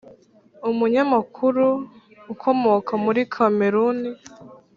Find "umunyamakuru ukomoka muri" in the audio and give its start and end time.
0.69-3.21